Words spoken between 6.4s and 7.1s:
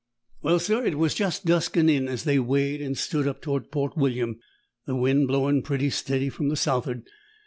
the south'ard.